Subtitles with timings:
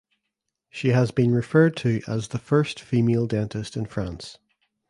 [0.71, 4.39] She has been referred to as the first female dentist in France.